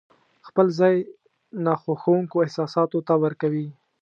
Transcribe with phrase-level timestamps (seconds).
[0.47, 0.95] خپل ځای
[1.65, 3.67] ناخوښونکو احساساتو ته ورکوي.